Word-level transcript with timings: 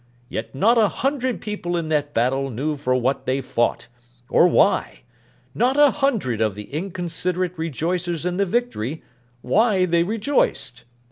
Yet 0.29 0.55
not 0.55 0.79
a 0.79 0.87
hundred 0.87 1.41
people 1.41 1.77
in 1.77 1.89
that 1.89 2.11
battle 2.11 2.49
knew 2.49 2.75
for 2.75 2.95
what 2.95 3.27
they 3.27 3.39
fought, 3.39 3.87
or 4.31 4.47
why; 4.47 5.01
not 5.53 5.77
a 5.77 5.91
hundred 5.91 6.41
of 6.41 6.55
the 6.55 6.73
inconsiderate 6.73 7.55
rejoicers 7.55 8.25
in 8.25 8.37
the 8.37 8.45
victory, 8.45 9.03
why 9.43 9.85
they 9.85 10.01
rejoiced. 10.01 10.85